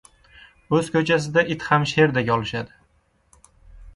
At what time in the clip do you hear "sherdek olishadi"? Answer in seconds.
1.91-2.79